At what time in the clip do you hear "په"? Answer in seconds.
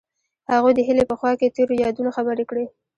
1.09-1.15